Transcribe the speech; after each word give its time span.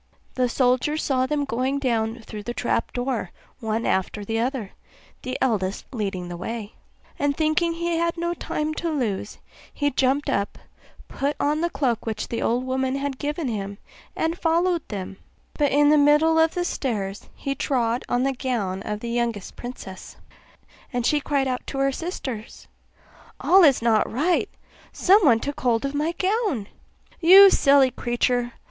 The 0.33 0.49
soldier 0.49 0.97
saw 0.97 1.27
them 1.27 1.45
going 1.45 1.77
down 1.77 2.21
through 2.21 2.41
the 2.41 2.55
trap 2.55 2.91
door 2.91 3.29
one 3.59 3.85
after 3.85 4.21
another, 4.27 4.71
the 5.21 5.37
eldest 5.39 5.85
leading 5.93 6.27
the 6.27 6.37
way; 6.37 6.73
and 7.19 7.37
thinking 7.37 7.73
he 7.73 7.97
had 7.97 8.17
no 8.17 8.33
time 8.33 8.73
to 8.81 8.89
lose, 8.89 9.37
he 9.71 9.91
jumped 9.91 10.27
up, 10.27 10.57
put 11.07 11.35
on 11.39 11.61
the 11.61 11.69
cloak 11.69 12.07
which 12.07 12.29
the 12.29 12.41
old 12.41 12.63
woman 12.63 12.95
had 12.95 13.19
given 13.19 13.47
him, 13.47 13.77
and 14.15 14.39
followed 14.39 14.81
them; 14.87 15.17
but 15.53 15.71
in 15.71 15.89
the 15.89 15.99
middle 15.99 16.39
of 16.39 16.55
the 16.55 16.65
stairs 16.65 17.29
he 17.35 17.53
trod 17.53 18.03
on 18.09 18.23
the 18.23 18.33
gown 18.33 18.81
of 18.81 19.01
the 19.01 19.09
youngest 19.11 19.55
princess, 19.55 20.15
and 20.91 21.05
she 21.05 21.19
cried 21.21 21.47
out 21.47 21.61
to 21.67 21.77
her 21.77 21.91
sisters, 21.91 22.67
'All 23.39 23.63
is 23.63 23.83
not 23.83 24.11
right; 24.11 24.49
someone 24.91 25.39
took 25.39 25.59
hold 25.59 25.85
of 25.85 25.93
my 25.93 26.13
gown.' 26.13 26.65
'You 27.19 27.51
silly 27.51 27.91
creature! 27.91 28.53